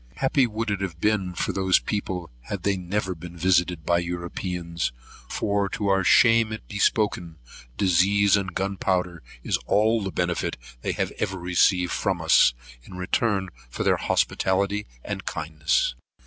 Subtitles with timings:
[0.15, 4.91] Happy would it have been for those people had they never been visited by Europeans;
[5.29, 7.37] for, to our shame be it spoken,
[7.77, 13.49] disease and gunpowder is all the benefit they have ever received from us, in return
[13.69, 15.93] for their hospitality and kindness.